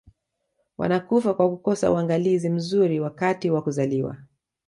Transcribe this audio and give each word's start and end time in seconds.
wanakufa 0.77 1.33
kwa 1.33 1.49
kukosa 1.49 1.91
uangalizi 1.91 2.49
mzuri 2.49 2.99
wakati 2.99 3.49
wa 3.51 3.61
kuzaliwa 3.61 4.17